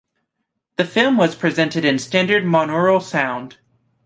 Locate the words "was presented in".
1.17-1.99